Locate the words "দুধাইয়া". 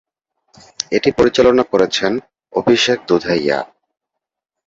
3.09-3.59